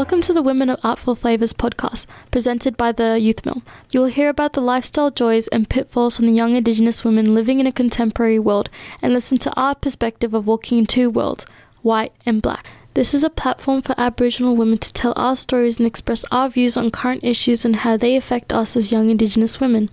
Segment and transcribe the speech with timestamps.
[0.00, 3.62] Welcome to the Women of Artful Flavors podcast, presented by the Youth Mill.
[3.90, 7.60] You will hear about the lifestyle joys and pitfalls from the young Indigenous women living
[7.60, 8.70] in a contemporary world
[9.02, 11.44] and listen to our perspective of walking in two worlds,
[11.82, 12.66] white and black.
[12.94, 16.78] This is a platform for Aboriginal women to tell our stories and express our views
[16.78, 19.90] on current issues and how they affect us as young Indigenous women.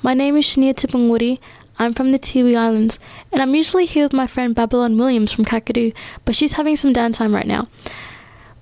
[0.00, 1.40] My name is Shania Tipungwuti.
[1.78, 2.98] I'm from the Tiwi Islands,
[3.30, 5.92] and I'm usually here with my friend Babylon Williams from Kakadu,
[6.24, 7.68] but she's having some downtime right now.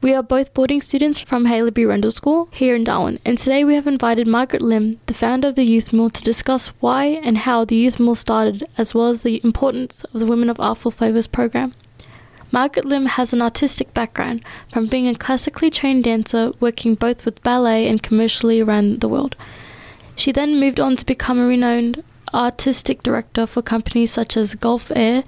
[0.01, 3.75] We are both boarding students from Haileybury Rendall School here in Darwin, and today we
[3.75, 7.65] have invited Margaret Lim, the founder of the Youth Mill, to discuss why and how
[7.65, 11.27] the Youth Mill started, as well as the importance of the Women of Artful Flavors
[11.27, 11.74] program.
[12.52, 17.43] Margaret Lim has an artistic background from being a classically trained dancer working both with
[17.43, 19.35] ballet and commercially around the world.
[20.15, 24.93] She then moved on to become a renowned artistic director for companies such as Gulf
[24.95, 25.24] Air,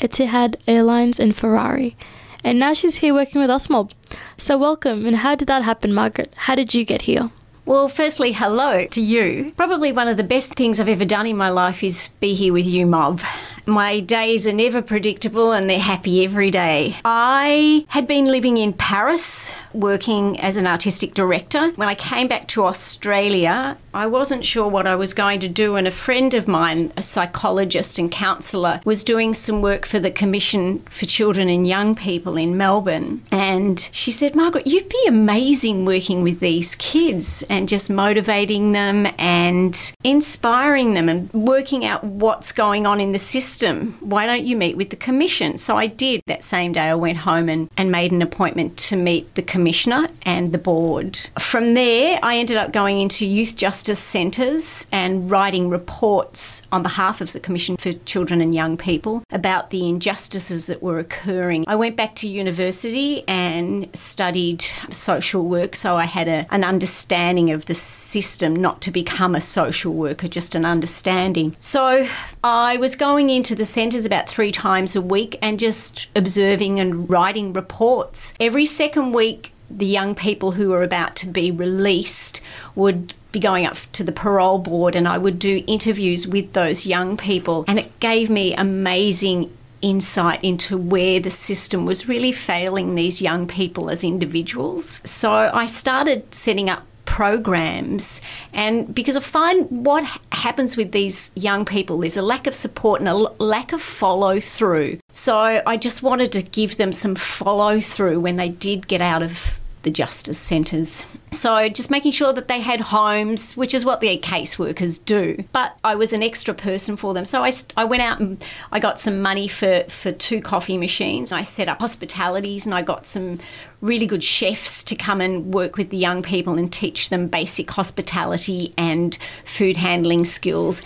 [0.00, 1.96] Etihad Airlines, and Ferrari
[2.44, 3.92] and now she's here working with us, Mob.
[4.36, 6.32] So, welcome, and how did that happen, Margaret?
[6.36, 7.30] How did you get here?
[7.66, 9.52] Well, firstly, hello to you.
[9.56, 12.52] Probably one of the best things I've ever done in my life is be here
[12.52, 13.20] with you, Mob.
[13.64, 16.96] My days are never predictable and they're happy every day.
[17.04, 21.70] I had been living in Paris working as an artistic director.
[21.76, 25.74] When I came back to Australia, I wasn't sure what I was going to do,
[25.74, 30.12] and a friend of mine, a psychologist and counsellor, was doing some work for the
[30.12, 33.24] Commission for Children and Young People in Melbourne.
[33.32, 39.08] And she said, Margaret, you'd be amazing working with these kids and just motivating them
[39.18, 43.96] and inspiring them and working out what's going on in the system.
[43.98, 45.56] Why don't you meet with the Commission?
[45.56, 46.22] So I did.
[46.26, 50.06] That same day, I went home and, and made an appointment to meet the Commissioner
[50.22, 51.18] and the board.
[51.40, 56.82] From there, I ended up going into youth justice justice centres and writing reports on
[56.82, 61.64] behalf of the Commission for Children and Young People about the injustices that were occurring.
[61.66, 67.52] I went back to university and studied social work, so I had a, an understanding
[67.52, 71.56] of the system, not to become a social worker, just an understanding.
[71.58, 72.06] So
[72.44, 77.08] I was going into the centres about three times a week and just observing and
[77.08, 78.34] writing reports.
[78.38, 82.40] Every second week, the young people who were about to be released
[82.74, 86.86] would be going up to the parole board and I would do interviews with those
[86.86, 87.64] young people.
[87.68, 89.50] And it gave me amazing
[89.82, 95.00] insight into where the system was really failing these young people as individuals.
[95.04, 98.20] So I started setting up programs
[98.52, 103.00] and because I find what happens with these young people there's a lack of support
[103.00, 105.00] and a lack of follow through.
[105.10, 109.24] So I just wanted to give them some follow through when they did get out
[109.24, 111.06] of the justice centres.
[111.30, 115.42] So just making sure that they had homes, which is what the caseworkers do.
[115.52, 117.24] But I was an extra person for them.
[117.24, 121.32] So I, I went out and I got some money for, for two coffee machines.
[121.32, 123.38] I set up hospitalities and I got some
[123.80, 127.70] really good chefs to come and work with the young people and teach them basic
[127.70, 130.82] hospitality and food handling skills.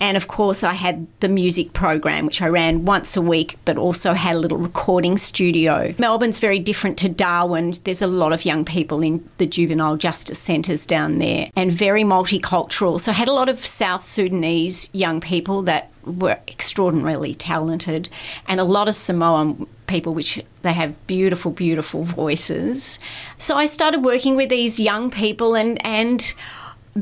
[0.00, 3.76] And of course, I had the music program, which I ran once a week, but
[3.76, 5.92] also had a little recording studio.
[5.98, 7.76] Melbourne's very different to Darwin.
[7.84, 12.04] There's a lot of young people in the juvenile justice centres down there and very
[12.04, 13.00] multicultural.
[13.00, 18.08] So I had a lot of South Sudanese young people that were extraordinarily talented
[18.46, 22.98] and a lot of Samoan people which they have beautiful beautiful voices.
[23.38, 26.34] So i started working with these young people and and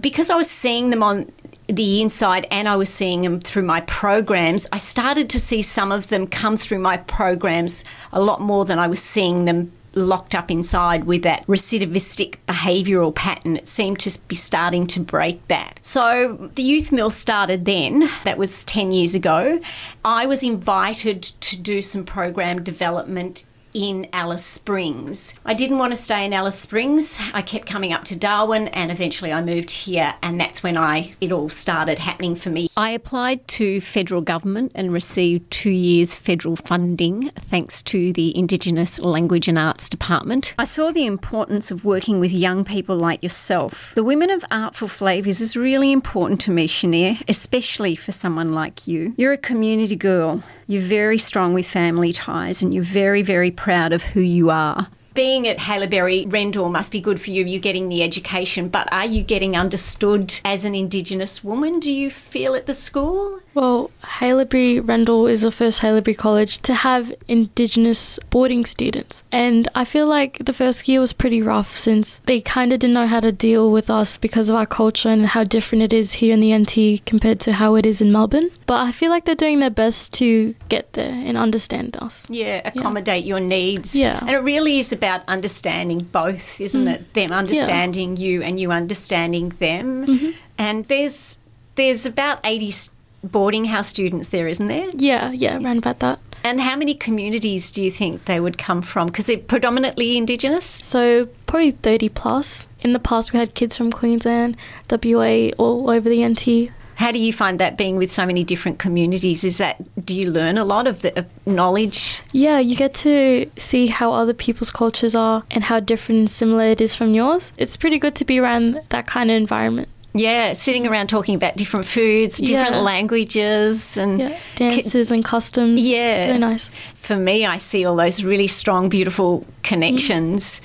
[0.01, 1.31] because i was seeing them on
[1.69, 5.91] the inside and I was seeing them through my programs, I started to see some
[5.91, 10.35] of them come through my programs a lot more than I was seeing them locked
[10.35, 13.57] up inside with that recidivistic behavioural pattern.
[13.57, 15.81] It seemed to be starting to break that.
[15.83, 19.59] So the Youth Mill started then, that was 10 years ago.
[20.05, 23.45] I was invited to do some program development
[23.77, 25.35] in Alice Springs.
[25.45, 27.19] I didn't want to stay in Alice Springs.
[27.35, 31.13] I kept coming up to Darwin and eventually I moved here and that's when I
[31.21, 32.71] it all started happening for me.
[32.75, 38.99] I applied to federal government and received 2 years federal funding thanks to the Indigenous
[38.99, 40.55] Language and Arts Department.
[40.59, 43.93] I saw the importance of working with young people like yourself.
[43.95, 48.87] The Women of Artful Flavours is really important to me, Shania, especially for someone like
[48.87, 49.13] you.
[49.19, 50.43] You're a community girl.
[50.67, 54.89] You're very strong with family ties and you're very very proud of who you are
[55.17, 57.45] being at Haileybury Rendall must be good for you.
[57.45, 61.81] You're getting the education, but are you getting understood as an Indigenous woman?
[61.81, 63.41] Do you feel at the school?
[63.55, 69.25] Well, Haileybury Rendall is the first Haileybury college to have Indigenous boarding students.
[69.33, 72.95] And I feel like the first year was pretty rough since they kind of didn't
[72.95, 76.13] know how to deal with us because of our culture and how different it is
[76.13, 78.51] here in the NT compared to how it is in Melbourne.
[78.67, 82.27] But I feel like they're doing their best to get there and understand us.
[82.29, 83.95] Yeah, accommodate your needs.
[83.95, 84.19] Yeah.
[84.21, 86.95] And it really is about understanding both, isn't mm.
[86.95, 87.15] it?
[87.15, 90.07] Them understanding you and you understanding them.
[90.07, 90.31] Mm-hmm.
[90.59, 91.39] And there's
[91.77, 92.91] there's about 80
[93.23, 94.89] boarding house students there, isn't there?
[94.95, 96.19] Yeah, yeah, around about that.
[96.43, 99.09] And how many communities do you think they would come from?
[99.09, 100.65] Because they're predominantly Indigenous.
[100.65, 102.67] So probably 30 plus.
[102.81, 104.57] In the past, we had kids from Queensland,
[104.91, 106.71] WA, all over the NT.
[106.97, 109.45] How do you find that being with so many different communities?
[109.45, 112.21] Is that do you learn a lot of the of knowledge?
[112.33, 116.65] Yeah, you get to see how other people's cultures are and how different and similar
[116.65, 117.53] it is from yours.
[117.59, 119.89] It's pretty good to be around that kind of environment.
[120.15, 122.81] Yeah, sitting around talking about different foods, different Yeah.
[122.81, 125.87] languages, and Yeah, dances and customs.
[125.87, 126.71] Yeah, It's really nice.
[126.95, 130.63] for me, I see all those really strong, beautiful connections.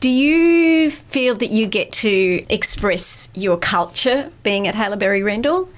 [0.00, 5.68] Do you feel that you get to express your culture being at Haileybury Rendall?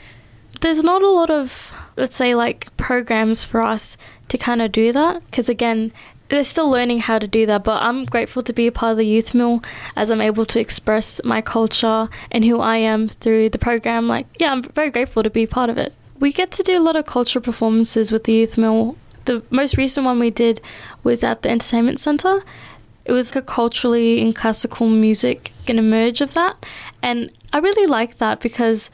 [0.60, 3.96] There's not a lot of, let's say, like programs for us
[4.28, 5.92] to kind of do that because, again,
[6.28, 7.64] they're still learning how to do that.
[7.64, 9.60] But I'm grateful to be a part of the youth mill
[9.96, 14.06] as I'm able to express my culture and who I am through the program.
[14.06, 15.94] Like, yeah, I'm very grateful to be part of it.
[16.20, 18.96] We get to do a lot of cultural performances with the youth mill.
[19.24, 20.60] The most recent one we did
[21.02, 22.44] was at the entertainment center.
[23.04, 26.56] It was like a culturally and classical music an emerge of that,
[27.02, 28.90] and I really like that because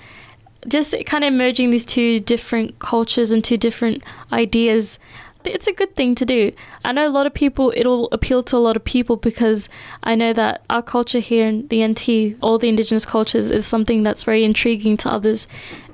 [0.67, 4.03] just kind of merging these two different cultures and two different
[4.33, 4.99] ideas
[5.45, 6.53] it's a good thing to do.
[6.85, 9.69] I know a lot of people it'll appeal to a lot of people because
[10.03, 14.03] i know that our culture here in the nt all the indigenous cultures is something
[14.03, 15.47] that's very intriguing to others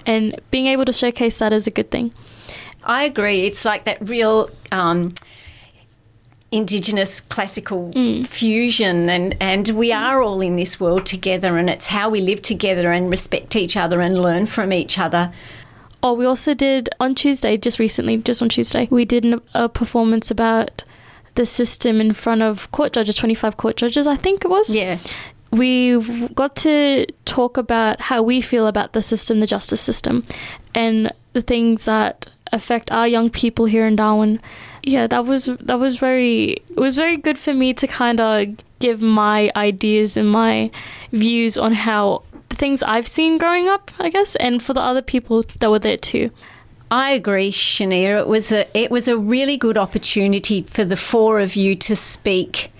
[0.07, 2.13] and being able to showcase that is a good thing.
[2.85, 3.47] I agree.
[3.47, 5.15] It's like that real um,
[6.55, 8.27] indigenous classical mm.
[8.27, 9.97] fusion, and, and we mm.
[9.99, 13.77] are all in this world together, and it's how we live together and respect each
[13.77, 15.33] other and learn from each other.
[16.03, 19.69] Oh, we also did on Tuesday, just recently, just on Tuesday, we did an- a
[19.69, 20.85] performance about
[21.35, 24.73] the system in front of court judges, 25 court judges, I think it was.
[24.73, 24.99] Yeah.
[25.51, 25.99] we
[26.35, 30.25] got to talk about how we feel about the system, the justice system,
[30.75, 34.41] and the things that affect our young people here in Darwin.
[34.87, 38.49] Yeah, that was that was very it was very good for me to kind of
[38.81, 40.71] give my ideas and my
[41.11, 45.01] views on how the things I've seen growing up, I guess, and for the other
[45.01, 46.31] people that were there too.
[46.91, 48.21] I agree, Shania.
[48.21, 51.97] It was a it was a really good opportunity for the four of you to
[51.97, 52.71] speak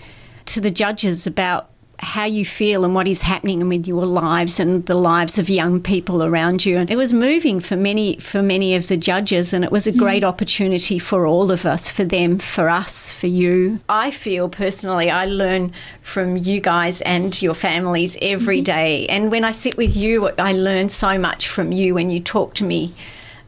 [0.45, 1.69] to the judges about
[1.99, 5.81] how you feel and what is happening with your lives and the lives of young
[5.81, 6.77] people around you.
[6.77, 9.91] And it was moving for many for many of the judges and it was a
[9.91, 13.79] great opportunity for all of us, for them, for us, for you.
[13.87, 15.71] I feel personally I learn
[16.01, 19.07] from you guys and your families every day.
[19.07, 22.53] And when I sit with you, I learn so much from you when you talk
[22.55, 22.93] to me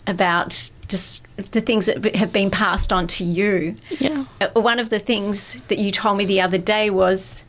[0.06, 3.76] about just the things that have been passed on to you.
[4.00, 4.26] Yeah.
[4.40, 7.44] Uh, One of the things that you told me the other day was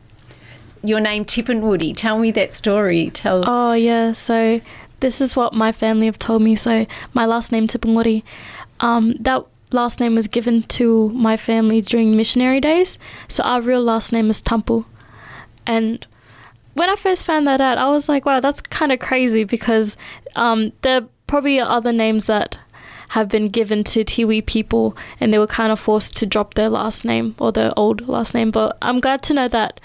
[0.83, 1.95] your name Tip and Tippenwoody.
[1.97, 3.11] Tell me that story.
[3.11, 3.45] Tell.
[3.47, 4.61] Oh yeah, so
[5.01, 6.57] this is what my family have told me.
[6.57, 8.23] So my last name Tipungwuti,
[8.81, 12.99] um, that last name was given to my family during missionary days.
[13.29, 14.85] So our real last name is Tampu,
[15.67, 16.06] and
[16.79, 19.97] when I first found that out, I was like, wow, that's kind of crazy because
[20.37, 22.56] um, there probably are other names that
[23.08, 26.69] have been given to Tiwi people and they were kind of forced to drop their
[26.69, 28.51] last name or their old last name.
[28.51, 29.81] But I'm glad to know that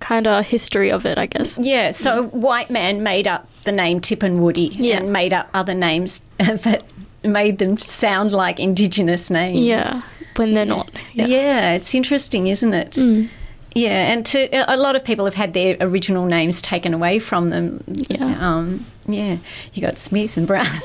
[0.00, 1.56] kind of history of it, I guess.
[1.58, 4.96] Yeah, so white man made up the name Tippenwoody Yeah.
[4.98, 6.82] and made up other names that
[7.22, 9.60] made them sound like indigenous names.
[9.60, 10.00] Yeah,
[10.36, 10.90] when they're not.
[11.12, 11.72] Yeah.
[11.74, 12.92] it's interesting, isn't it?
[12.92, 13.28] Mm.
[13.74, 17.50] Yeah, and to, a lot of people have had their original names taken away from
[17.50, 17.84] them.
[18.08, 18.36] Yeah.
[18.40, 19.36] Um, yeah,
[19.74, 20.66] you got Smith and Brown.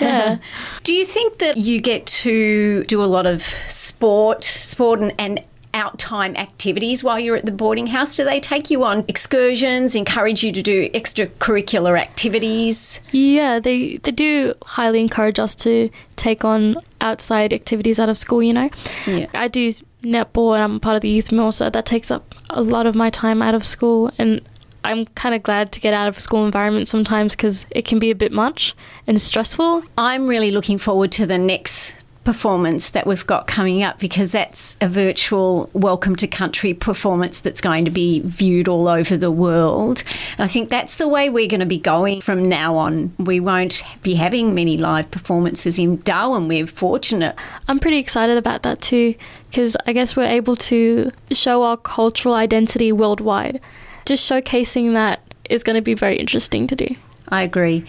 [0.00, 0.38] Yeah.
[0.84, 5.44] Do you think that you get to do a lot of sport, sport and, and
[5.74, 8.16] out time activities while you're at the boarding house?
[8.16, 13.00] Do they take you on excursions, encourage you to do extracurricular activities?
[13.12, 18.42] Yeah, they they do highly encourage us to take on outside activities out of school.
[18.42, 18.68] You know,
[19.06, 19.26] Yeah.
[19.34, 19.70] I do
[20.02, 22.94] netball and I'm part of the youth mill, so that takes up a lot of
[22.94, 24.10] my time out of school.
[24.18, 24.40] And
[24.82, 27.98] I'm kind of glad to get out of a school environment sometimes because it can
[27.98, 28.74] be a bit much
[29.06, 29.82] and stressful.
[29.98, 34.76] I'm really looking forward to the next performance that we've got coming up because that's
[34.80, 40.02] a virtual welcome to country performance that's going to be viewed all over the world.
[40.36, 43.14] And I think that's the way we're going to be going from now on.
[43.18, 46.46] We won't be having many live performances in Darwin.
[46.46, 47.34] We're fortunate.
[47.68, 49.14] I'm pretty excited about that too
[49.48, 53.60] because I guess we're able to show our cultural identity worldwide.
[54.04, 56.94] Just showcasing that is going to be very interesting to do.
[57.28, 57.84] I agree.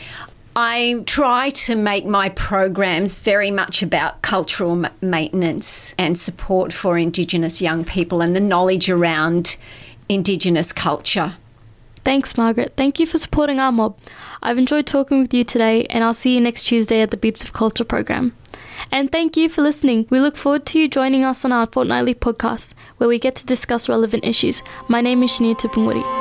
[0.55, 6.97] I try to make my programs very much about cultural ma- maintenance and support for
[6.97, 9.55] Indigenous young people and the knowledge around
[10.09, 11.35] Indigenous culture.
[12.03, 12.73] Thanks, Margaret.
[12.75, 13.97] Thank you for supporting our mob.
[14.41, 17.43] I've enjoyed talking with you today, and I'll see you next Tuesday at the Beats
[17.43, 18.35] of Culture program.
[18.91, 20.07] And thank you for listening.
[20.09, 23.45] We look forward to you joining us on our fortnightly podcast, where we get to
[23.45, 24.63] discuss relevant issues.
[24.89, 26.20] My name is Shania Tipungwuti.